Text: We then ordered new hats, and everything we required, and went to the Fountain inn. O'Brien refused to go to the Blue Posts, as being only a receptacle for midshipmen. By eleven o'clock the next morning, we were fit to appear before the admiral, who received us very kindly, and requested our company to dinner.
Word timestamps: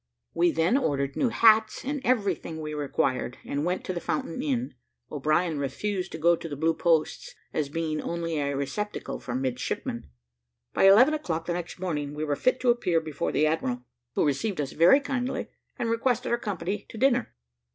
We 0.33 0.51
then 0.51 0.77
ordered 0.79 1.15
new 1.15 1.29
hats, 1.29 1.85
and 1.85 2.01
everything 2.03 2.59
we 2.59 2.73
required, 2.73 3.37
and 3.45 3.63
went 3.63 3.85
to 3.85 3.93
the 3.93 3.99
Fountain 4.01 4.41
inn. 4.41 4.73
O'Brien 5.11 5.59
refused 5.59 6.11
to 6.13 6.17
go 6.17 6.35
to 6.35 6.49
the 6.49 6.55
Blue 6.55 6.73
Posts, 6.73 7.35
as 7.53 7.69
being 7.69 8.01
only 8.01 8.39
a 8.39 8.57
receptacle 8.57 9.19
for 9.19 9.35
midshipmen. 9.35 10.09
By 10.73 10.85
eleven 10.85 11.13
o'clock 11.13 11.45
the 11.45 11.53
next 11.53 11.79
morning, 11.79 12.15
we 12.15 12.23
were 12.23 12.35
fit 12.35 12.59
to 12.61 12.71
appear 12.71 12.99
before 12.99 13.31
the 13.31 13.45
admiral, 13.45 13.83
who 14.15 14.25
received 14.25 14.59
us 14.59 14.71
very 14.71 15.01
kindly, 15.01 15.49
and 15.77 15.87
requested 15.87 16.31
our 16.31 16.39
company 16.39 16.87
to 16.89 16.97
dinner. 16.97 17.35